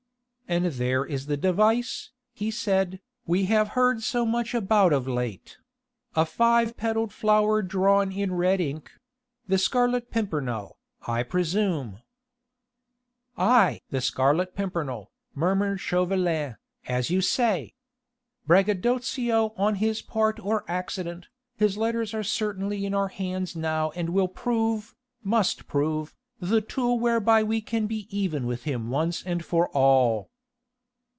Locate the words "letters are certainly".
21.77-22.85